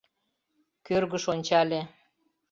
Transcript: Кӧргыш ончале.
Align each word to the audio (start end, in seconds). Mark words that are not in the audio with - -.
Кӧргыш 0.85 1.25
ончале. 1.33 1.81